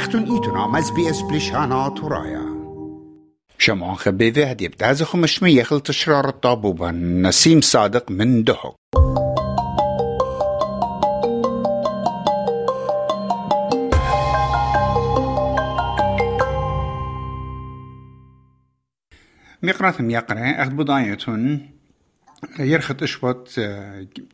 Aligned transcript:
اختون 0.00 0.30
ایتونا 0.30 0.76
از 0.76 0.94
بی 0.94 1.08
اس 1.08 1.22
بلشانا 1.22 1.90
تورايا 1.90 2.44
شمعون 3.58 3.94
خبيذة 3.94 4.50
هدي 4.50 4.68
بتازخ 4.68 5.16
مشمي 5.16 5.50
يخل 5.50 5.80
تشرار 5.80 6.28
الطابوبة 6.28 6.90
نسيم 6.90 7.60
صادق 7.60 8.10
من 8.10 8.44
دهو 8.44 8.74
مقرات 19.62 20.00
ميقرة 20.00 20.40
أخذ 20.40 20.70
بضايتون 20.70 21.70
يرخط 22.58 23.02
إشوط 23.02 23.48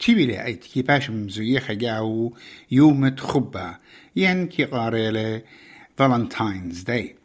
تيبيلي 0.00 0.44
اي 0.44 0.54
كيباش 0.54 1.10
مزويخة 1.10 1.74
جاو 1.74 2.34
يوم 2.70 3.16
خبة 3.16 3.76
ين 4.16 4.46
كي 4.46 4.64
قاريلي 4.64 5.42
فالنتاينز 5.96 6.82
داي 6.82 7.16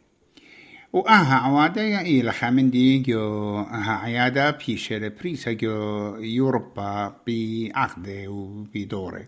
وآها 0.92 1.34
عوادة 1.34 1.82
يا 1.82 2.00
إيلا 2.00 2.32
خامندي 2.32 2.98
جو 2.98 3.58
آها 3.60 3.92
عيادة 3.92 4.50
بيشة 4.50 5.08
بريسا 5.08 5.52
جو 5.52 6.16
يوروبا 6.16 7.16
بعقدة 7.26 8.28
وبدورة 8.28 9.26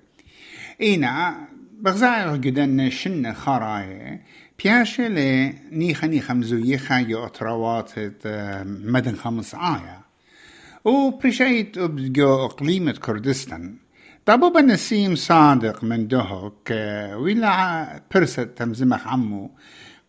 إينا 0.81 1.49
بغزاير 1.81 2.37
جدن 2.37 2.91
شن 2.91 3.33
خراية 3.33 4.23
نيخا 5.73 6.07
نيخا 6.07 6.35
مزويخة 6.35 7.03
جو 7.03 7.25
أطروات 7.25 7.93
مدن 8.67 9.17
خمس 9.17 9.55
آية. 9.55 10.04
وبرشيت 10.85 11.79
بجو 11.79 12.45
إقليمة 12.45 12.93
كردستان 12.93 13.75
طابوبا 14.27 14.61
نسيم 14.61 15.15
صادق 15.15 15.85
من 15.85 16.09
دهك 16.09 16.71
ولا 17.17 18.03
برسة 18.15 18.45
تمزمخ 18.45 19.07
عمو 19.07 19.51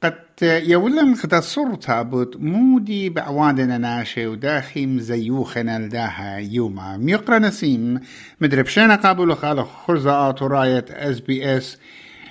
قد 0.03 0.13
يولن 0.41 1.15
قد 1.15 1.35
صرت 1.35 1.91
بود 1.91 2.37
مودي 2.41 3.09
بعوادنا 3.09 3.77
ناشي 3.77 4.27
وداخي 4.27 4.85
مزيوخنا 4.85 5.79
لداها 5.79 6.37
يوما 6.37 6.97
ميقرا 6.97 7.39
نسيم 7.39 7.99
مدربشانا 8.41 8.95
قابل 8.95 9.35
خالق 9.35 9.67
خرزات 9.87 10.43
راية 10.43 10.85
اس 10.89 11.19
بي 11.19 11.57
اس 11.57 11.77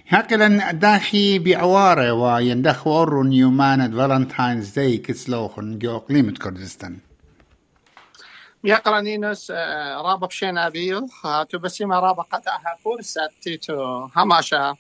هكذا 0.08 0.72
داخي 0.72 1.38
بعوارة 1.38 2.12
ويندخ 2.12 2.86
ورون 2.86 3.32
يومان 3.32 3.92
فالنتاينز 3.92 4.70
داي 4.70 4.96
كسلوخن 4.96 5.78
جو 5.78 5.98
قليمة 5.98 6.32
كردستان 6.32 6.96
يقرأ 8.64 9.00
نينوس 9.00 9.50
رابا 9.50 10.26
بشينا 10.26 10.68
بيو 10.68 11.08
تو 11.50 11.58
بسيما 11.58 12.00
رابا 12.00 12.22
قطعها 12.22 12.78
فرصة 12.84 13.30
تيتو 13.42 14.08
هماشا 14.16 14.76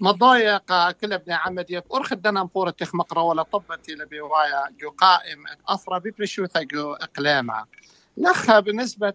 مضايق 0.00 0.90
كل 0.90 1.12
ابن 1.12 1.32
عمد 1.32 1.70
يف 1.70 1.92
أرخد 1.92 2.22
دنا 2.22 2.42
مبورة 2.42 2.70
تخ 2.70 2.94
مقرأ 2.94 3.22
ولا 3.22 3.42
طبتي 3.42 3.92
لبيوايا 3.92 4.64
جو 4.80 4.90
قائم 4.90 5.44
أفرا 5.68 5.98
ببرشوثا 5.98 6.62
جو 6.62 6.92
إقليمة. 6.92 7.66
لخا 8.16 8.60
بالنسبة 8.60 9.14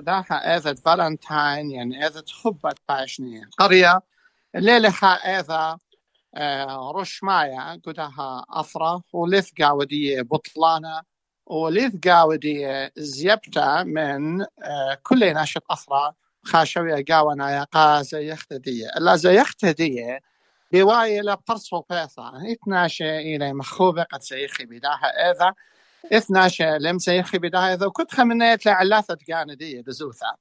داها 0.00 0.56
إذا 0.56 0.74
فالنتاين 0.74 1.70
يعني 1.70 2.06
إذا 2.06 2.22
خبت 2.32 2.78
باشنية 2.88 3.50
قرية 3.58 4.00
الليلة 4.54 4.94
إذا 5.04 5.78
رش 6.94 7.22
مايا 7.22 7.80
قدها 7.86 8.44
أفرا 8.50 9.02
ولث 9.12 9.50
قاودية 9.60 10.22
بطلانة. 10.22 11.13
وليث 11.46 11.92
قاودي 12.06 12.90
زيبتا 12.96 13.82
من 13.82 14.44
كل 15.02 15.34
ناشط 15.34 15.62
أفرا 15.70 16.14
خاشوية 16.44 17.04
قاونا 17.10 17.50
يا 17.50 17.64
قازة 17.64 18.18
يختدية. 18.18 18.88
لا 18.98 19.16
زي 19.16 19.40
يختدية 19.40 20.20
بواية 20.72 21.20
لبرسو 21.20 21.80
بيثا 21.90 22.32
اتناشي 22.52 23.18
إلى 23.18 23.52
مخوبة 23.52 24.02
قد 24.02 24.22
سيخي 24.22 24.64
بداها 24.64 25.30
إذا. 25.30 25.52
اثناشي 26.12 26.78
لم 26.78 26.98
سيخي 26.98 27.38
بداها 27.38 27.74
إذا. 27.74 27.86
وكنت 27.86 28.14
خمنيت 28.14 28.66
لعلاثة 28.66 29.18
قاندية 29.32 29.80
دزوثا 29.80 30.36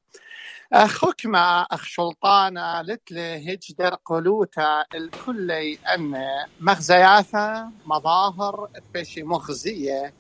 خكمة 0.86 1.62
أخ 1.62 1.84
شلطانة 1.84 2.82
لتلي 2.82 3.54
هجدر 3.54 3.96
قلوتا 4.06 4.86
الكلي 4.96 5.80
أن 5.96 6.16
مغزياثة 6.60 7.72
مظاهر 7.86 8.70
بشي 8.94 9.24
مغزية. 9.24 10.14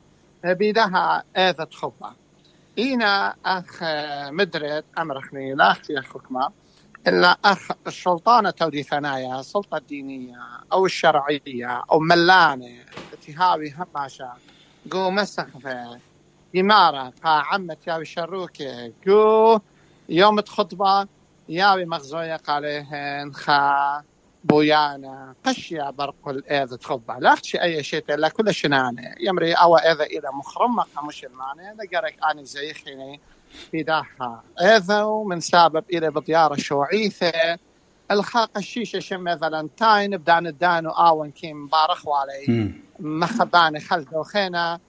بيدها 0.46 1.24
اذا 1.38 1.68
خبة 1.74 2.16
إينا 2.80 3.36
أخ 3.46 3.80
مدرد 4.32 4.86
أمرخني 5.00 5.54
لا 5.56 5.72
أختي 5.72 6.00
أخوكما 6.00 6.54
إلا 7.08 7.38
أخ 7.46 7.72
السلطانة 7.88 8.52
تودي 8.52 8.84
ثنايا 8.84 9.40
السلطة 9.40 9.78
الدينية 9.78 10.38
أو 10.74 10.86
الشرعية 10.88 11.84
أو 11.92 12.00
ملانة 12.00 12.86
تهاوي 13.22 13.72
هماشا 13.74 14.42
قو 14.92 15.12
مسخفة 15.12 16.02
إمارة 16.58 17.14
قا 17.24 17.30
عمة 17.30 17.78
ياوي 17.88 18.06
شروكة 18.06 18.94
قو 19.08 19.60
يوم 20.10 20.42
خطبة 20.42 21.08
ياوي 21.50 21.86
مغزوية 21.86 22.38
قاليهن 22.38 23.34
خا. 23.34 24.04
بويانا 24.44 25.36
قشيا 25.46 25.90
برق 25.90 26.28
الإذا 26.28 26.76
تخبى 26.78 27.14
لا 27.20 27.34
أختي 27.34 27.62
أي 27.62 27.84
شيء 27.84 28.16
لا 28.16 28.30
كل 28.30 28.54
شنانة 28.54 29.16
يمري 29.20 29.54
أو 29.54 29.78
إذا 29.78 30.04
إذا 30.04 30.30
مخرمة 30.32 30.86
مش 31.08 31.26
المعنى 31.26 31.78
لقرك 31.78 32.18
أنا 32.32 32.44
زي 32.44 32.74
خيني 32.74 33.20
في 33.72 33.84
داها 33.84 34.44
إذا 34.62 35.04
ومن 35.04 35.40
سبب 35.40 35.84
إلى 35.94 36.12
بطيارة 36.12 36.56
شوعيثة. 36.56 37.32
الخاق 38.12 38.58
الشيشة 38.58 39.00
شم 39.00 39.38
فالنتاين 39.38 40.18
بدان 40.18 40.48
الدانو 40.48 40.90
آون 40.90 41.32
كيم 41.32 41.68
بارخ 41.68 42.04
علي 42.08 42.74
مخباني 43.00 43.80
خلد 43.80 44.14
وخينا 44.14 44.80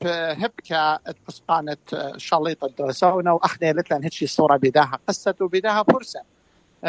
بهبكة 0.00 1.00
بسقانة 1.28 1.76
شليطة 2.16 2.68
دوسونا 2.78 3.32
وأخذي 3.32 3.72
لتلن 3.72 4.04
هتشي 4.04 4.26
صورة 4.26 4.56
بداها 4.56 4.98
قصة 5.08 5.34
وبداها 5.40 5.82
فرصة 5.82 6.20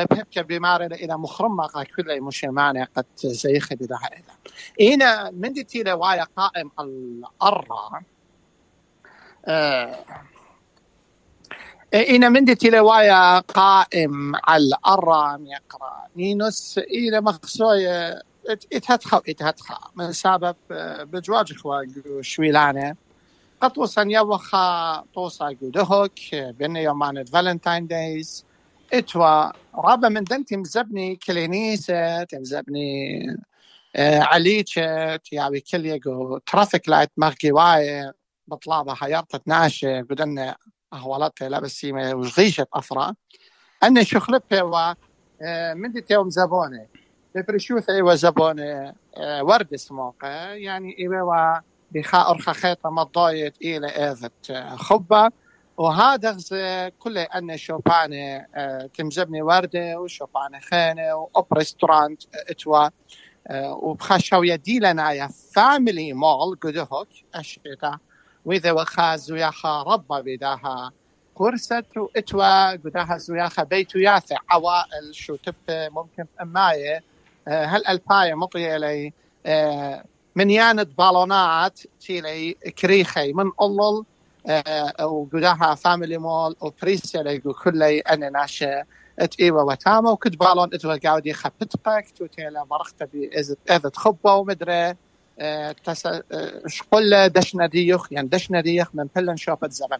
بهبكة 0.03 0.41
بمارة 0.41 0.85
إلى 0.85 1.17
مخرمة 1.17 1.67
كل 1.95 2.21
مشيمانة 2.21 2.87
قد 2.95 3.05
زيخ 3.17 3.73
بداها 3.73 4.09
إلى 4.13 4.93
إنا 4.93 5.31
من 5.31 5.53
دي 5.53 5.63
تيلي 5.63 5.93
وايا 5.93 6.23
قائم 6.35 6.71
الأرى 6.79 8.01
إنا 11.93 12.29
من 12.29 12.45
دي 12.45 12.55
تيلي 12.55 12.79
وايا 12.79 13.39
قائم 13.39 14.35
الأرى 14.35 15.37
يقرأ. 15.45 16.07
نينوس 16.15 16.77
إلى 16.77 17.21
مخصوية 17.21 18.21
اتهتخا 18.73 19.21
اتهتخا 19.29 19.79
من 19.95 20.11
سبب 20.11 20.55
بجواج 21.11 21.51
إخوة 21.51 21.87
شويلانة. 22.21 22.95
قد 23.61 23.77
وصن 23.77 24.11
يوخا 24.11 25.03
توصا 25.13 25.55
دهوك 25.61 26.35
بين 26.35 26.75
يومان 26.75 27.25
فالنتاين 27.25 27.87
دايز 27.87 28.45
إتوا 28.93 29.51
رابا 29.75 30.09
من 30.09 30.23
دن 30.23 30.45
تمزبني 30.45 31.15
كلينيسة 31.15 32.23
تمزبني 32.23 33.19
آه 33.95 34.19
عليتشة 34.19 35.19
ياوي 35.31 35.59
كليجو 35.59 36.37
ترافيك 36.37 36.89
لايت 36.89 37.11
مغي 37.17 37.51
واي 37.51 38.11
بطلابة 38.47 38.93
حيارتة 38.93 39.39
ناشة 39.45 40.01
قدن 40.01 40.53
أهوالات 40.93 41.41
لابسيمة 41.41 42.15
وشغيشة 42.15 42.65
أفرا. 42.73 43.15
أن 43.83 44.03
شخلبها 44.03 44.63
و 44.63 44.75
آه 45.41 45.73
من 45.73 45.91
دي 45.91 46.01
تيوم 46.01 46.29
زبونة 46.29 46.87
بفرشوث 47.35 47.91
زبونة 48.13 48.93
آه 49.17 49.43
ورد 49.43 49.75
سموقة. 49.75 50.27
يعني 50.53 50.95
إيوه 50.99 51.61
بخا 51.91 52.29
أرخى 52.29 52.53
خيطة 52.53 52.89
مضايت 52.89 53.57
إلى 53.61 53.87
إيذت. 53.87 54.51
خبة. 54.75 55.29
وهذا 55.77 56.37
كله 56.99 57.23
أن 57.23 57.57
شوبانة 57.57 58.45
تمزبني 58.93 59.41
وردة 59.41 59.99
وشوبانة 59.99 60.59
خانة 60.59 61.15
وأوبرستورانت 61.15 62.23
إتوا 62.49 62.89
وبخشوا 63.55 64.45
يدي 64.45 64.79
لنا 64.79 65.11
يا 65.11 65.29
فاميلي 65.53 66.13
مول 66.13 66.57
قدهوك 66.61 67.07
أشيتا 67.35 67.97
وإذا 68.45 68.71
وخاز 68.71 69.31
وياخا 69.31 69.83
ربا 69.83 70.21
بداها 70.21 70.91
كرسة 71.35 71.83
وإتوا 71.97 72.71
قداها 72.71 73.17
زوياخا 73.17 73.63
بيت 73.63 73.95
ياثع 73.95 74.37
عوائل 74.49 75.15
شو 75.15 75.35
تب 75.35 75.55
ممكن 75.69 76.25
أماية. 76.41 77.03
هل 77.47 77.87
الباية 77.87 78.33
مطية 78.33 78.77
لي. 78.77 79.13
من 80.35 80.49
ياند 80.49 80.95
بالونات 80.97 81.79
تيلي 81.99 82.53
كريخي. 82.53 83.33
من 83.33 83.51
أولل 83.61 84.03
وقداها 85.01 85.75
فاميلي 85.75 86.17
مول 86.17 86.55
وبريسيا 86.61 87.23
ليقو 87.23 87.53
كلي 87.53 87.99
أنا 87.99 88.29
ناشا 88.29 88.83
إت 89.19 89.39
ايوا 89.39 89.61
وتاما 89.61 90.11
وكد 90.11 90.35
بالون 90.37 90.73
اتوا 90.73 90.95
قاودي 90.95 91.33
خبتقك 91.33 92.11
توتيلا 92.17 92.63
مرخت 92.71 93.03
بي 93.03 93.29
إذا 93.69 93.89
تخبا 93.89 94.31
ومدري 94.33 94.95
تسا 95.83 96.23
شقل 96.67 97.29
دشنا 97.29 97.67
ديخ 97.67 98.11
يعني 98.11 98.27
دشنا 98.27 98.61
ديخ 98.61 98.95
من 98.95 99.07
بلن 99.15 99.35
شوفت 99.37 99.71
زبن 99.71 99.99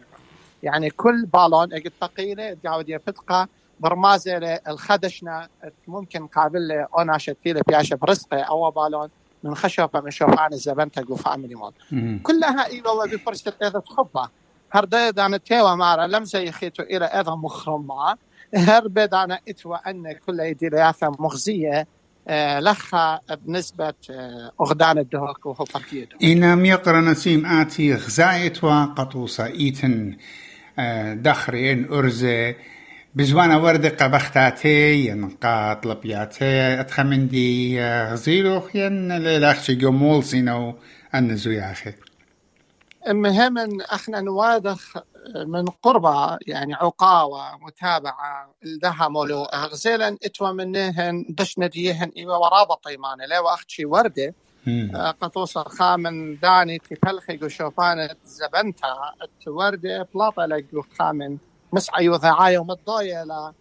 يعني 0.62 0.90
كل 0.90 1.26
بالون 1.26 1.72
اجد 1.72 1.92
ثقيلة 2.00 2.56
قاودي 2.66 2.98
فتقه 2.98 3.48
برمازة 3.80 4.36
الخدشنا 4.68 5.48
ممكن 5.88 6.26
قابل 6.26 6.86
أنا 6.98 7.18
شتيلة 7.18 7.62
بياشة 7.68 7.94
برزقة 7.96 8.40
أو 8.40 8.70
بالون 8.70 9.08
من 9.42 9.54
خشبة 9.54 10.00
من 10.00 10.10
شوفان 10.10 10.52
الزبنتا 10.52 11.02
جو 11.02 11.16
فاميلي 11.16 11.54
مود 11.54 11.74
كلها 12.22 12.66
إي 12.66 12.82
والله 12.86 13.06
بفرشة 13.06 13.52
إذا 13.62 13.78
تخبة. 13.80 14.28
هر 14.72 14.84
دانا 14.84 15.36
تيوا 15.36 15.74
مارا 15.74 16.06
لم 16.06 16.24
زي 16.24 16.52
خيتو 16.52 16.82
إلى 16.82 17.04
إذا 17.04 17.30
مخرمة 17.30 18.16
هر 18.54 18.88
بدانا 18.88 19.40
إتوا 19.48 19.90
أن 19.90 20.12
كل 20.12 20.40
يدي 20.40 20.68
لياثة 20.68 21.16
مغزية 21.18 21.86
آه، 22.28 22.60
لخا 22.60 23.20
بنسبة 23.46 23.94
أغدان 24.60 24.98
الدهوك 24.98 25.46
وهو 25.46 25.64
فرقية 25.64 26.08
إنا 26.22 26.54
ميقرا 26.54 27.00
نسيم 27.00 27.46
آتي 27.46 27.94
غزايت 27.94 28.64
وقطوسة 28.64 29.46
إيتن 29.46 30.16
دخرين 31.12 31.92
أرزة 31.92 32.54
بزوانا 33.14 33.56
وردة 33.56 33.88
قبختاتي 33.88 35.06
ينقاط 35.06 35.86
لبياتي 35.86 36.80
أتخمندي 36.80 37.84
غزيلو 37.84 38.60
خيان 38.60 39.12
للاخشي 39.12 39.74
جمول 39.74 40.24
سينو 40.24 40.74
النزو 41.14 41.50
يا 41.50 41.72
أخي 43.08 43.16
مهم 43.16 43.80
إحنا 43.80 44.20
نوادخ 44.20 44.96
من 45.46 45.64
قربة 45.66 46.38
يعني 46.46 46.74
عقاوة 46.74 47.56
متابعة 47.56 48.54
الدها 48.64 49.08
مولو 49.08 49.42
غزيلا 49.54 50.18
إتوا 50.24 50.52
منهن 50.52 51.26
دش 51.28 51.58
نديهن 51.58 52.10
إيوا 52.16 52.36
ورابة 52.36 52.74
طيمانة. 52.74 53.26
لا 53.26 53.40
واختشي 53.40 53.84
وردة 53.84 54.34
قطوسة 55.20 55.62
خامن 55.62 56.38
داني 56.38 56.78
تفلخي 56.78 57.36
قشوفانة 57.36 58.10
زبنتا. 58.24 58.94
وردة 59.46 60.08
بلاطة 60.14 60.46
لقو 60.46 60.82
خامن 60.98 61.38
مسعى 61.72 62.08
وذعاية 62.08 62.58
ومضايا 62.58 63.24
لا. 63.24 63.52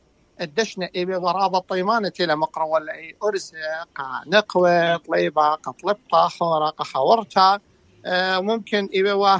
الدشنا 0.41 0.89
إيبي 0.95 1.15
ورابة 1.15 1.59
طيمانة 1.59 2.11
إلى 2.19 2.35
مقرا 2.35 2.63
ولا 2.63 2.93
أي 2.93 3.15
أرزق 3.23 4.01
نقوة 4.27 4.97
طليبة 4.97 5.55
قطلبطة 5.55 6.27
خورة 6.27 6.73
آه، 7.37 7.61
ممكن 8.41 8.89
إيوا 8.95 9.37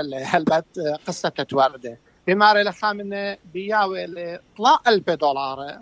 اللي 0.00 0.16
هلبت 0.16 0.78
آه، 0.78 0.98
قصة 1.06 1.28
تتوردة. 1.28 1.98
بماري 2.26 2.62
لخامنة 2.62 3.36
بياوي 3.54 4.06
طلع 4.58 4.78
ألف 4.88 5.10
دولار. 5.10 5.78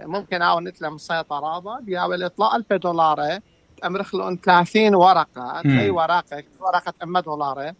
ممكن 0.00 0.42
أو 0.42 0.60
نتلا 0.60 0.90
مسيطرة 0.90 1.80
بياوي 1.80 2.28
طلع 2.28 2.56
ألف 2.56 2.72
دولار. 2.72 3.38
أمرخ 3.84 4.14
لهم 4.14 4.38
30 4.44 4.94
ورقة. 4.94 5.62
أي 5.64 5.90
ورقة؟ 5.90 6.44
ورقة 6.60 6.94
أما 7.02 7.20
دولار. 7.20 7.72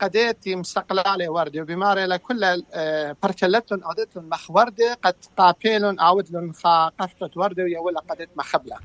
قديت 0.00 0.48
مستقلالي 0.48 1.28
وردي. 1.28 1.60
وبماري 1.60 2.06
لكل 2.06 2.64
آه، 2.74 3.16
برتلتن 3.22 3.82
أودتن 3.82 4.28
مخ 4.28 4.50
وردي. 4.50 4.92
قد 5.02 5.14
قابيلن 5.36 5.98
أودلن 6.00 6.52
خا 6.52 6.88
قفتة 6.88 7.30
وردي. 7.36 7.62
ويا 7.62 7.78
ولا 7.80 8.00
قديت 8.00 8.28
مخبلة 8.36 8.76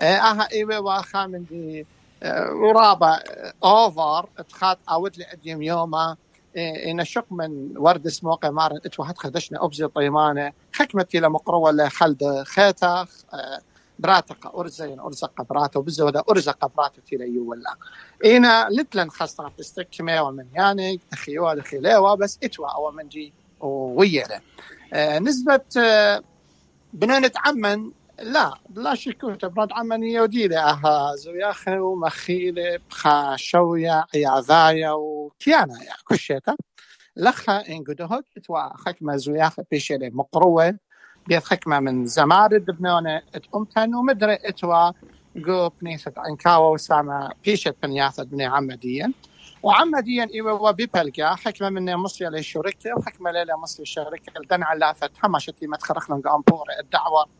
أها 0.00 0.48
إيوه 0.52 0.80
واخا 0.80 1.26
من 1.26 1.44
دي 1.44 1.86
ورابع 2.50 3.18
اوفر 3.64 4.28
تخات 4.48 4.78
اود 4.90 5.16
لي 5.16 5.24
اديم 5.32 5.62
يوما 5.62 6.16
إن 6.56 7.04
شق 7.04 7.24
من 7.30 7.78
ورد 7.78 8.08
سموقي 8.08 8.52
مارن 8.52 8.80
إتو 8.86 9.02
هات 9.02 9.18
خدشنا 9.18 9.64
أبزي 9.64 9.86
طيمانة. 9.86 10.52
حكمتي 10.72 11.20
لمقروة 11.20 11.72
لخلد 11.72 12.42
خيتا. 12.46 13.06
براتق 13.98 14.56
أرزين 14.56 15.00
أرزق 15.00 15.42
براتو 15.42 15.82
بزودة 15.82 16.24
أرزق 16.30 16.66
براتو 16.76 17.00
تيلا 17.00 17.24
يولا 17.24 17.74
إنا 18.24 18.68
لتلن 18.70 19.10
خاصة 19.10 19.52
تستكمي 19.58 20.18
ومن 20.18 20.46
يعني 20.54 21.00
أخيوا 21.12 21.54
دخيليوا 21.54 22.14
بس 22.14 22.38
إتوا 22.42 22.68
أو 22.68 22.90
من 22.90 23.08
جي 23.08 23.32
ويرة. 23.60 24.40
نسبة 24.94 25.60
بنانة 26.92 27.32
عمن 27.36 27.90
لا 28.20 28.54
لا 28.74 28.94
شكو 28.94 29.34
تبرد 29.34 29.72
عمنية 29.72 30.20
وديلة 30.20 30.60
أها 30.60 31.16
زوياخي 31.16 31.78
ومخيلة 31.78 32.80
بخا 32.90 33.36
شوية 33.36 34.06
عياذايا 34.14 34.90
وكيانا 34.90 35.82
يا 35.82 35.94
كشيتا 36.10 36.56
لخا 37.16 37.68
إن 37.68 37.84
قدوه 37.84 38.24
كتوا 38.36 38.76
خكمة 38.76 39.16
زوياخي 39.16 39.62
بيشيلي 39.70 40.10
مقروة. 40.10 40.78
بيت 41.26 41.44
خكمة 41.44 41.80
من 41.80 42.06
زمارد 42.06 42.64
بنونة 42.64 43.22
اتقمتن 43.34 43.94
ومدري 43.94 44.38
إتوا 44.44 44.92
جو 45.36 45.68
بنيثة 45.68 46.12
عنكاوة 46.16 46.70
وسامة 46.70 47.30
بيشت 47.44 47.76
بنياثة 47.82 48.22
بني 48.22 48.44
عمديا. 48.46 49.12
وعمديا 49.62 50.28
إيوا 50.34 50.70
بيبلقا 50.70 51.34
حكمة 51.34 51.70
من 51.70 51.96
مصري 51.96 52.28
للشركة 52.28 52.94
وحكمة 52.98 53.30
ليلة 53.30 53.56
مصري 53.56 53.82
الشركة 53.82 54.32
الدن 54.40 54.62
علافة 54.62 55.10
همشتي 55.24 55.66
ما 55.66 55.76
تخرخنا 55.76 56.22
قامبور 56.24 56.66
الدعوة. 56.80 57.39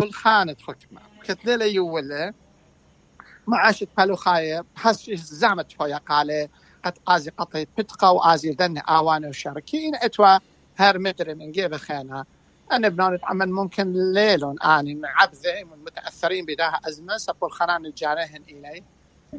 كل 0.00 0.12
خانة 0.12 0.56
حكمة. 0.68 1.00
كتلة 1.24 1.64
يولا 1.64 2.34
ما 3.46 3.56
عاشت 3.56 3.88
بالو 3.96 4.16
خايب 4.16 4.64
حس 4.76 5.10
زعمت 5.10 5.72
فويا 5.72 5.96
قالة 5.96 6.48
قد 6.84 6.92
آزي 7.08 7.30
قطعت 7.30 7.68
بتقى 7.78 8.14
وآزي 8.14 8.50
دن 8.50 8.78
آوان 8.78 9.26
وشاركين 9.26 9.94
أتوا 9.94 10.38
هر 10.76 10.98
مدري 10.98 11.34
من 11.34 11.52
جيب 11.52 11.76
خينا 11.76 12.24
أنا 12.72 12.88
بنون 12.88 13.18
عمل 13.24 13.50
ممكن 13.50 13.92
ليلون 14.12 14.62
آني 14.62 14.94
من 14.94 15.06
عبذة 15.06 15.64
من 15.64 15.84
متأثرين 15.84 16.44
بداها 16.44 16.80
أزمة. 16.88 17.16
سبول 17.16 17.52
خنان 17.52 17.86
الجارهن 17.86 18.42
إلي. 18.48 18.84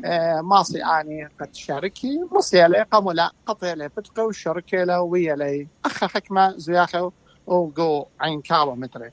آه 0.05 0.41
ماصي 0.41 0.83
آني 0.83 1.29
قد 1.39 1.55
شاركي 1.55 2.19
مصي 2.31 2.67
لي 2.67 2.83
قاموا 2.91 3.13
لا 3.13 3.31
قطع 3.45 3.73
لي 3.73 3.87
بتقى 3.87 4.25
وشاركي 4.25 4.85
له 4.85 5.01
ويا 5.01 5.35
لي. 5.35 5.67
أخ 5.85 6.05
حكمة 6.05 6.57
زياخو 6.57 7.11
وقو 7.47 8.05
عين 8.19 8.41
كاوة 8.41 8.75
مدري. 8.75 9.11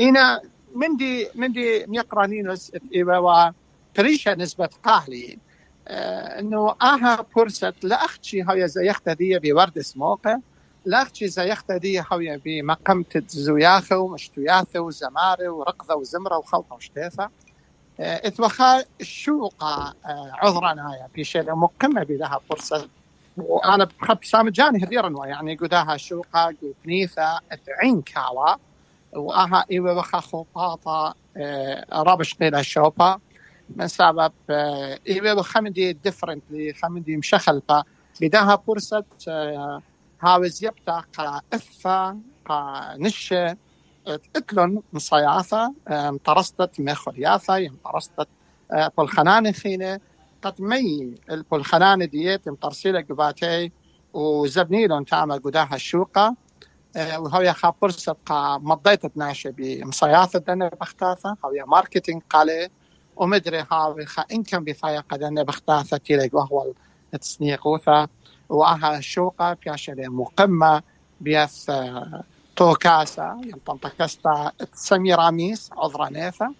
إنا 0.00 0.42
مندي 0.74 1.28
مندي 1.34 1.86
ميقرانينوس 1.86 2.72
إيوا 2.94 3.50
بريشة 3.98 4.34
نسبة 4.34 4.68
قاهلي. 4.82 5.38
آه 5.88 6.40
إنه 6.40 6.74
آها 6.82 7.26
فرصة 7.34 7.74
لاختشي 7.82 8.42
هاي 8.42 8.68
زي 8.68 8.86
يختدي 8.88 9.38
بورد 9.38 9.78
سموقة 9.78 10.40
لاختشي 10.84 11.28
زي 11.28 11.48
يختدي 11.48 11.98
هاي 11.98 12.40
بمقامة 12.44 13.04
زوياخه 13.28 13.98
ومشتوياثة 13.98 14.80
وزمارة 14.80 15.48
ورقضة 15.48 15.94
وزمرة 15.94 16.38
وخلطة 16.38 16.74
وشتيثه 16.74 17.30
آه 18.00 18.26
إتوخا 18.26 18.84
الشوقة 19.00 19.94
آه 20.06 20.30
عذرنا 20.34 21.08
بشيء 21.16 21.54
مقمة 21.54 22.02
بلها 22.02 22.40
فرصة. 22.50 22.88
وأنا 23.36 23.84
بخب 23.84 24.24
سام 24.24 24.48
جاني 24.48 24.84
هديرا 24.84 25.26
يعني 25.26 25.56
قداها 25.56 25.96
شوقة 25.96 26.54
قد 27.52 27.60
عين 27.82 28.02
كاوا 28.02 28.54
واها 29.16 29.64
أيوه 29.70 29.98
وخا 29.98 30.20
خطاطا 30.20 31.14
آه، 31.36 32.02
رابش 32.02 32.34
قيل 32.34 32.54
الشوبا 32.54 33.18
من 33.76 33.88
سبب 33.88 34.32
آه، 34.50 34.98
أيوه 35.08 35.38
وخمدي 35.38 35.92
ديفرنتلي 35.92 36.72
خمدي 36.72 37.16
مشخلبا 37.16 37.84
بداها 38.20 38.56
فرصة 38.56 39.04
آه، 39.28 39.82
هاوز 40.20 40.64
يبتا 40.64 41.02
قا 41.18 41.40
إفا 41.52 42.18
قا 42.48 42.94
نشة 42.98 43.56
اتلون 44.36 44.82
مصياثة 44.92 45.74
مطرستت 45.90 46.80
مخلياثة 46.80 47.56
يمطرستت 47.56 48.28
بالخنانة 48.98 49.52
خينة. 49.52 50.00
قد 50.42 50.60
مي 50.60 51.14
البلخنانة 51.30 52.04
ديت 52.04 52.48
مطرسيلة 52.48 53.00
قباتي 53.00 53.72
وزبنيلون 54.12 55.04
تعمل 55.04 55.38
قداها 55.38 55.74
الشوقة 55.74 56.36
وهويا 56.96 57.52
خا 57.52 57.70
فرصة 57.80 58.16
قا 58.26 58.58
مضيت 58.58 59.06
تناشي 59.06 59.50
بمصياثة 59.50 60.38
دنا 60.38 60.68
بختاثة 60.80 61.36
هويا 61.44 61.64
ماركتينج 61.64 62.22
قالي 62.30 62.68
ومدري 63.16 63.66
هاوي 63.72 64.06
خا 64.06 64.24
إن 64.32 64.42
كان 64.42 64.64
بثايا 64.64 65.00
قدنا 65.00 65.42
بختاثة 65.42 65.96
تيلي 65.96 66.30
وهو 66.32 66.72
التسنيقوثة 67.14 68.08
وأها 68.48 69.00
شوقة 69.00 69.52
بياشة 69.52 69.94
مقمة 69.98 70.82
بيث 71.20 71.70
توكاسة 72.56 73.40
ينطنطكستا 73.44 74.52
سميراميس 74.72 75.70
عذرا 75.72 76.08
نيثة. 76.08 76.54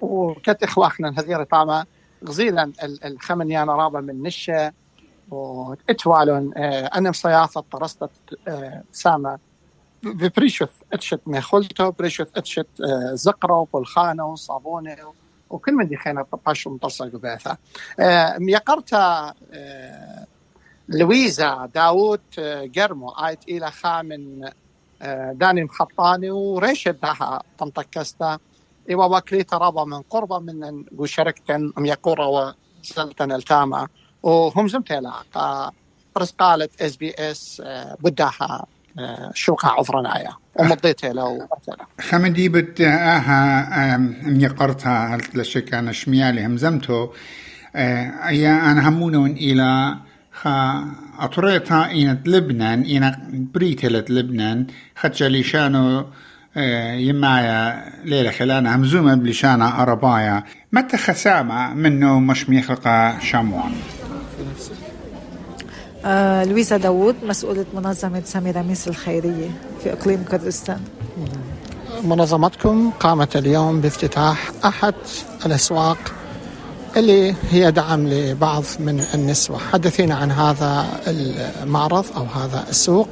وكت 0.00 0.62
إخواخنا 0.62 1.14
هذير 1.18 1.44
طامة 1.44 1.86
غزيلا 2.28 2.72
الخمنيان 3.04 3.70
رابا 3.70 4.00
من 4.00 4.22
نشة 4.22 4.72
واتوالون 5.34 6.54
أنا 6.96 7.10
مصياثة 7.10 7.64
طرستة 7.72 8.08
سامة. 8.92 9.38
ببريشوث 10.02 10.70
إتشت 10.92 11.20
ميخولتو 11.26 11.90
بريشوث 11.90 12.28
إتشت 12.36 12.66
زقرو 13.12 13.64
بولخانو 13.64 14.34
صابوني 14.36 14.96
وكل 15.50 15.74
من 15.74 15.88
دي 15.88 15.96
خينا 15.96 16.22
طباشو 16.22 16.70
مطلصة 16.70 17.10
قباثة 17.10 17.56
ميقرتا 18.38 19.34
لويزا 20.88 21.70
داوود 21.74 22.20
جرمو 22.64 23.08
آيت 23.08 23.48
إلى 23.48 23.70
خامن 23.70 24.50
داني 25.32 25.64
مخطاني 25.64 26.30
وريشد 26.30 27.00
داها 27.00 27.42
تنطكستا 27.58 28.38
إيوا 28.90 29.04
وكليتا 29.04 29.56
رابا 29.56 29.84
من 29.84 30.02
قربة 30.02 30.38
من 30.38 30.84
وشركتن 30.96 31.72
ميقورا 31.76 32.54
وزلتن 32.82 33.32
التاما 33.32 33.88
وهم 34.24 34.68
زمتلا 34.68 35.12
قالت 36.38 36.82
إس 36.82 36.96
بي 36.96 37.14
إس 37.18 37.62
بداها 38.00 38.66
شوقها 39.34 39.70
عفرنايا 39.70 40.32
ومضيتها 40.56 41.12
لو 41.12 41.48
خمدي 42.00 42.48
بت 42.48 42.80
آها 42.80 43.96
ميقرتها 44.26 45.18
لشك 45.34 45.74
أنا 45.74 45.92
شميالي 45.92 46.46
همزمتو 46.46 47.08
ايا 47.76 48.72
أنا 48.72 48.88
همونون 48.88 49.30
إلى 49.30 49.96
خا 50.32 50.84
أطريتا 51.18 51.90
إنت 51.90 52.28
لبنان 52.28 52.82
إن 52.82 53.14
بريتلت 53.54 54.10
لبنان. 54.10 54.66
خدشالي 54.96 55.42
شانو 55.42 56.06
يمايا 56.96 57.92
ليلة 58.04 58.30
خلانا 58.30 58.76
همزومة 58.76 59.14
بلشانا 59.14 59.82
أربايا. 59.82 60.44
متى 60.72 60.96
خسامة 60.96 61.74
منه 61.74 62.20
مش 62.20 62.48
ميخلق 62.48 63.18
شاموان؟ 63.20 63.72
آه 66.04 66.44
لويزا 66.44 66.76
داوود 66.76 67.16
مسؤولة 67.24 67.64
منظمة 67.74 68.22
سميراميس 68.24 68.88
الخيرية 68.88 69.50
في 69.82 69.92
إقليم 69.92 70.24
كردستان. 70.30 70.80
منظمتكم 72.04 72.90
قامت 73.00 73.36
اليوم 73.36 73.80
بافتتاح 73.80 74.50
أحد 74.64 74.94
الأسواق 75.46 75.98
اللي 76.96 77.34
هي 77.50 77.70
دعم 77.70 78.08
لبعض 78.08 78.64
من 78.80 79.04
النسوة. 79.14 79.58
حدثينا 79.58 80.14
عن 80.14 80.30
هذا 80.30 80.86
المعرض 81.06 82.04
أو 82.16 82.24
هذا 82.24 82.64
السوق 82.68 83.08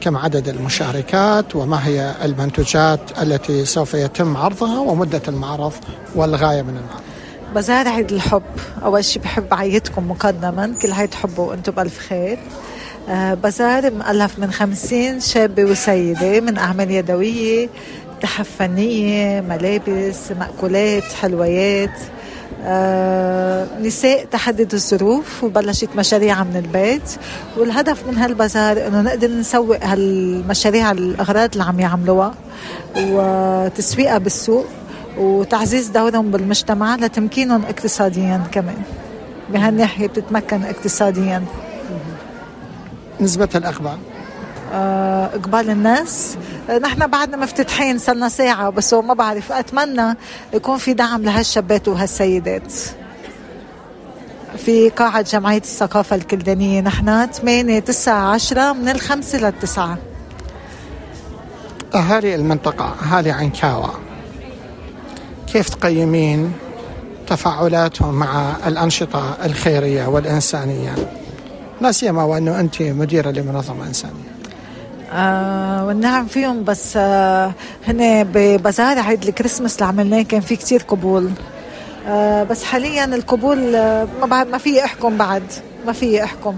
كم 0.00 0.16
عدد 0.16 0.48
المشاركات 0.48 1.56
وما 1.56 1.86
هي 1.86 2.14
المنتوجات 2.24 3.00
التي 3.22 3.64
سوف 3.64 3.94
يتم 3.94 4.36
عرضها 4.36 4.78
ومدة 4.78 5.22
المعرض 5.28 5.72
والغاية 6.14 6.62
من 6.62 6.76
المعرض. 6.76 7.11
بزار 7.54 7.88
عيد 7.88 8.12
الحب. 8.12 8.42
أول 8.84 9.04
شيء 9.04 9.22
بحب 9.22 9.54
عيدكم 9.54 10.10
مقدما. 10.10 10.74
كل 10.82 10.92
عيد 10.92 11.14
حب 11.14 11.38
وأنتم 11.38 11.72
بألف 11.72 11.98
خير. 11.98 12.38
آه 13.08 13.34
بزار 13.34 13.90
مؤلف 13.90 14.38
من 14.38 14.52
خمسين 14.52 15.20
شابة 15.20 15.64
وسيدة 15.64 16.40
من 16.40 16.58
أعمال 16.58 16.90
يدوية 16.90 17.68
تحف 18.20 18.48
فنية 18.58 19.40
ملابس 19.40 20.32
مأكولات 20.38 21.02
حلويات. 21.02 21.98
آه 22.64 23.66
نساء 23.80 24.24
تحدد 24.24 24.74
الظروف 24.74 25.44
وبلشت 25.44 25.88
مشاريع 25.96 26.44
من 26.44 26.56
البيت. 26.56 27.10
والهدف 27.56 28.06
من 28.06 28.18
هالبازار 28.18 28.86
إنه 28.86 29.00
نقدر 29.00 29.30
نسوق 29.30 29.84
هالمشاريع 29.84 30.90
الأغراض 30.90 31.50
اللي 31.52 31.64
عم 31.64 31.80
يعملوها 31.80 32.34
وتسويقها 32.96 34.18
بالسوق. 34.18 34.66
وتعزيز 35.18 35.88
دورهم 35.88 36.30
بالمجتمع 36.30 36.96
لتمكينهم 36.96 37.64
اقتصاديا 37.64 38.42
كمان. 38.52 38.82
بهالناحية 39.50 40.06
بتتمكن 40.06 40.62
اقتصاديا. 40.64 41.44
نسبة 43.20 43.48
الأقبال؟ 43.54 43.98
آه، 44.72 45.26
إقبال 45.26 45.70
الناس؟ 45.70 46.36
آه، 46.70 46.78
نحن 46.78 47.06
بعدنا 47.06 47.36
مفتتحين 47.36 47.98
صرنا 47.98 48.28
ساعة 48.28 48.70
بس 48.70 48.94
ما 48.94 49.14
بعرف. 49.14 49.52
أتمنى 49.52 50.16
يكون 50.54 50.78
في 50.78 50.92
دعم 50.94 51.22
لهالشابات 51.22 51.88
وهالسيدات. 51.88 52.72
في 54.56 54.88
قاعة 54.88 55.22
جمعية 55.22 55.58
الثقافة 55.58 56.16
الكلدانية 56.16 56.80
نحن 56.80 57.26
8 57.26 57.78
9 57.78 58.32
10 58.32 58.72
من 58.72 58.88
الخمسة 58.88 59.38
للتسعة. 59.38 59.98
أهالي 61.94 62.34
المنطقة 62.34 62.94
أهالي 63.02 63.30
عنكاوة 63.30 63.94
كيف 65.52 65.68
تقيمين 65.68 66.52
تفاعلاتهم 67.26 68.14
مع 68.14 68.56
الأنشطة 68.66 69.36
الخيرية 69.44 70.06
والإنسانية؟ 70.06 70.94
لا 71.80 71.92
سيما 71.92 72.24
وأنه 72.24 72.60
أنت 72.60 72.82
مديرة 72.82 73.30
لمنظمة 73.30 73.86
إنسانية. 73.86 74.32
آه 75.12 75.86
والنعم 75.86 76.26
فيهم 76.26 76.64
بس 76.64 76.92
آه 76.96 77.52
هنا 77.86 78.22
ببازار 78.22 78.98
عيد 78.98 79.22
الكريسماس 79.24 79.74
اللي 79.74 79.86
عملناه 79.86 80.22
كان 80.22 80.40
في 80.40 80.56
كتير 80.56 80.82
قبول. 80.88 81.30
آه 82.08 82.42
بس 82.42 82.64
حاليا 82.64 83.04
القبول 83.04 83.74
آه 83.74 84.08
ما 84.26 84.44
ما 84.44 84.58
في 84.58 84.84
إحكم 84.84 85.16
بعد. 85.16 85.42
ما 85.86 85.92
في 85.92 86.24
إحكم. 86.24 86.56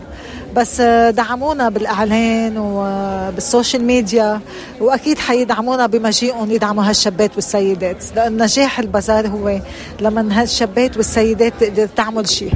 بس 0.56 0.80
آه 0.80 1.11
دعمونا 1.11 1.68
بالإعلان 1.68 2.58
وبالسوشيال 2.58 3.84
ميديا 3.84 4.40
وأكيد 4.80 5.18
حيدعمونا 5.18 5.87
بمجيئهم 5.87 6.50
يدعموا 6.50 6.84
هالشابات 6.84 7.30
والسيدات. 7.34 8.04
لأن 8.16 8.42
نجاح 8.42 8.78
البازار 8.78 9.26
هو 9.28 9.61
لما 10.00 10.42
هالشابات 10.42 10.96
والسيدات 10.96 11.52
تقدر 11.61 11.87
تعمل 11.96 12.28
شيء 12.28 12.52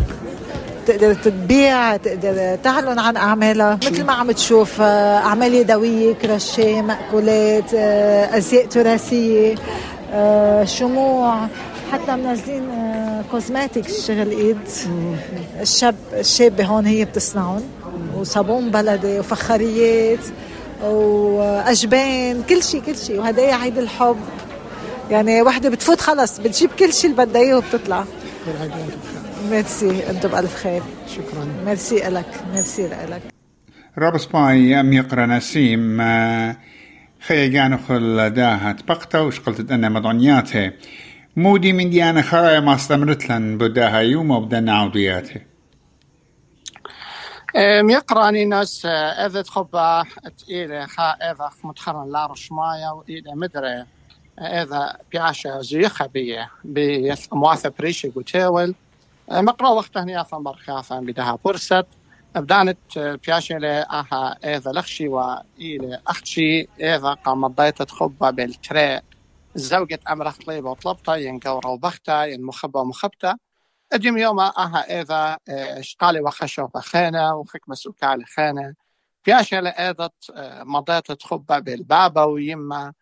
تقدر 0.86 1.14
تبيع 1.14 1.96
تقدر 1.96 2.58
تعلن 2.64 2.98
عن 2.98 3.16
أعمالها. 3.16 3.78
مثل 3.86 4.04
ما 4.04 4.12
عم 4.12 4.30
تشوف 4.32 4.80
آه، 4.80 5.18
أعمال 5.18 5.54
يدوية 5.54 6.14
كراشيه 6.14 6.82
مأكولات 6.82 7.74
آه، 7.74 8.36
أزياء 8.38 8.66
تراثية 8.66 9.54
آه، 10.12 10.64
شموع 10.64 11.46
حتى 11.92 12.16
منزلين 12.16 12.62
cosmetic 13.30 13.88
شغل 13.88 14.30
إيد. 14.30 14.58
الشاب 15.60 15.94
الشابة 16.12 16.64
هون 16.64 16.86
هي 16.86 17.04
بتصنعهم. 17.04 17.62
وصابون 18.20 18.70
بلدي 18.70 19.18
وفخاريات 19.18 20.24
وأجبان 20.82 22.42
كل 22.42 22.62
شيء 22.62 22.82
كل 22.82 22.96
شيء 22.96 23.20
وهدايا 23.20 23.54
عيد 23.54 23.78
الحب. 23.78 24.16
يعني 25.10 25.42
وحدة 25.42 25.68
بتفوت 25.68 26.00
خلص 26.00 26.38
بتجيب 26.38 26.70
كل 26.78 26.92
شيء 26.92 27.10
اللي 27.10 27.24
بدها 27.24 27.42
اياه 27.42 27.56
وبتطلع. 27.56 28.04
ميرسي 29.50 30.10
أنتم 30.10 30.28
بألف 30.28 30.54
خير. 30.54 30.82
شكرا. 31.06 31.46
ميرسي 31.66 31.96
لك 31.96 32.26
ميرسي 32.54 32.88
لك 32.88 33.22
رابا 33.98 34.18
سباي 34.18 34.80
ميقرا 34.80 35.26
نسيم 35.26 36.02
خي 37.20 37.76
خل 37.88 38.30
داها 38.30 38.72
تبقتا 38.72 39.20
وش 39.20 39.40
قلت 39.40 39.70
أنا 39.70 39.88
مضعنياته 39.88 40.72
مودي 41.36 41.72
من 41.72 41.90
دي 41.90 42.04
أنا 42.04 42.22
خرايا 42.22 42.60
ما 42.60 42.74
أستمرت 42.74 43.30
لن 43.30 43.58
بداها 43.58 44.00
يوم 44.00 44.30
وبدنا 44.30 44.78
عودياته. 44.78 45.40
ميقراني 47.56 48.44
ناس 48.44 48.86
إذا 48.86 49.42
تخبأ 49.42 50.04
إلى 50.50 50.86
خا 50.86 51.10
إذا 51.10 51.50
متخرن 51.64 52.12
لا 52.12 52.26
رشمايا 52.26 52.90
وإلى 52.90 53.34
مدري 53.34 53.84
إذا 54.38 54.96
بيعشا 55.12 55.60
زيخة 55.62 56.06
بيه 56.06 56.50
بمواثب 56.64 57.72
بريشي 57.78 58.08
قتاول 58.08 58.74
مقرأ 59.30 59.68
وقت 59.68 59.96
هني 59.96 60.20
أصلا 60.20 60.44
برخافا 60.44 61.00
بدها 61.00 61.38
فرصة. 61.44 61.84
بدانت 62.34 62.98
بياشي 62.98 63.56
أها 63.56 64.36
إذا 64.44 64.70
لخشي 64.72 65.08
وإلى 65.08 66.00
اختشي 66.06 66.68
إذا 66.80 67.12
قام 67.12 67.46
ضيت 67.46 67.82
تخبى 67.82 68.32
بالتري 68.32 69.00
زوجة 69.54 70.00
أمرخ 70.10 70.36
طليبة 70.36 70.70
وطلبتا 70.70 71.16
ينقورا 71.16 71.68
وبختا 71.68 72.24
ين 72.24 72.42
مخبة 72.42 72.84
اديم 73.92 74.18
يوم 74.18 74.40
أها 74.40 75.00
اذا 75.00 75.38
اشقالي 75.48 76.20
وخشو 76.20 76.66
بخانة 76.66 77.34
وخك 77.34 77.68
مسوكا 77.68 78.18
خانة 78.36 78.74
بياشي 79.26 79.58
اذا 79.58 80.10
مضيت 80.64 81.12
تخبى 81.12 81.60
بالبابا 81.60 82.22
ويما 82.24 82.92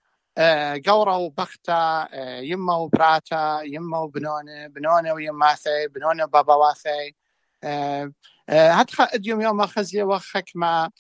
قورة 0.87 1.17
وبختة 1.17 2.07
يما 2.39 2.77
وبراتا 2.77 3.61
يما 3.65 3.99
وبنونة 3.99 4.67
بنونة 4.67 5.13
ويماثي 5.13 5.89
بنونة 5.89 6.25
وباباواثي 6.25 7.15
هتخ 8.51 9.01
اديوم 9.01 9.41
يوم 9.41 9.67
خزية 9.67 10.03
وخك 10.03 10.51
ما 10.55 10.91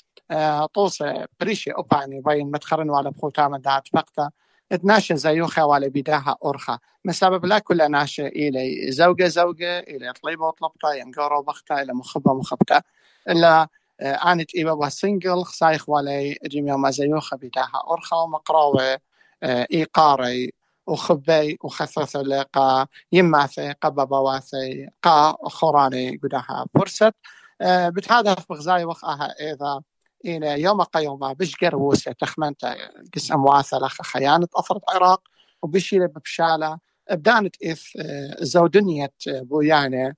طوسة 0.74 1.26
بريشي 1.40 1.70
أوباني 1.70 2.20
بين 2.20 2.50
متخرن 2.50 2.90
ولا 2.90 3.10
بخوتا 3.10 3.48
من 3.48 3.60
دات 3.60 3.88
بختة 3.92 4.30
اتناشى 4.73 5.16
زيوخة 5.16 5.66
ولا 5.66 5.88
بداها 5.88 6.37
أرخة 6.44 6.78
مسبب 7.04 7.46
لا 7.46 7.58
كل 7.58 7.90
ناشة 7.90 8.26
إلي 8.26 8.90
زوجة 8.92 9.26
زوجة 9.26 9.78
إلى 9.78 10.12
طليبة 10.12 10.46
وطلبتا 10.46 10.94
ينقورة 10.94 11.38
وبختة 11.38 11.82
إلى 11.82 11.92
مخبة 11.92 12.35
مخبتة 12.35 12.80
إلا 13.28 13.68
آنت 14.02 14.54
إيبا 14.54 14.73
وسنجل 14.73 15.42
خصايخ 15.44 15.88
ولا 15.88 16.35
اديوم 16.44 16.68
يوم 16.68 16.90
زيوخة 16.90 17.37
بداها 17.37 17.82
أرخة 17.90 18.16
ومقراوة 18.16 18.99
إيقاري 19.44 20.52
وخبي 20.87 21.58
وخثث 21.62 22.16
لقا 22.16 22.87
يماثي 23.12 23.73
قببواثي 23.73 24.88
قا 25.02 25.37
خوراني 25.49 26.16
قدها 26.23 26.66
فرصت 26.75 27.14
بتهدف 27.62 28.46
بغزاي 28.50 28.85
وخاها 28.85 29.35
إذا 29.40 29.82
إلى 30.25 30.61
يوم 30.62 30.82
قيوم 30.82 31.32
بشقر 31.32 31.76
ووسة 31.76 32.12
تخمنت 32.12 32.76
قسم 33.14 33.44
واثلة 33.44 33.88
خيانة 33.88 34.49
أفرد 34.56 34.80
عراق 34.88 35.20
وبشيلة 35.62 36.06
ببشالة. 36.06 36.78
بدانت 37.11 37.62
إث 37.62 37.82
زودنية 38.40 39.12
بويانة 39.26 40.14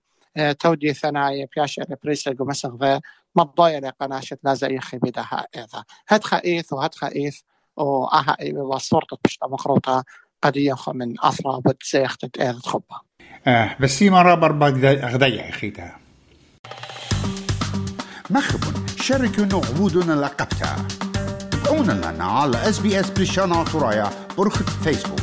تودي 0.59 0.95
ثنايا 0.95 1.49
بياشا 1.57 1.83
بريسل 2.05 2.37
قمسغ 2.37 2.99
مضايا 3.37 3.81
لقناشة 3.81 4.38
لا 4.43 4.55
زي 4.55 4.78
خبيدها 4.78 5.47
إذا. 5.57 5.85
هاد 6.09 6.25
خئيث 6.25 6.73
وهاد 6.73 6.95
خئيث 6.95 7.40
وأها 7.76 8.37
وصورت 8.57 9.09
بشتا 9.25 9.47
مخروطة 9.47 10.05
قد 10.43 10.57
يخو 10.57 10.93
من 10.93 11.14
أثرى 11.21 11.61
بتسيختت 11.67 12.40
إذا 12.40 12.59
تخبها 12.59 13.02
آه 13.47 13.76
بس 13.81 14.02
مرة 14.02 14.35
بربا 14.35 14.67
غدايا 15.05 15.50
خيتها 15.50 15.99
مخبون 18.31 18.88
شاركوا 19.09 19.45
نعبودنا 19.45 20.12
لقبتها 20.12 20.77
تابعونا 21.50 21.93
لنا 21.93 22.25
على 22.25 22.69
اس 22.69 22.81
بريشانا 23.11 23.65
ترايا 23.65 24.11
برخة 24.38 24.65
فيسبوك 24.85 25.17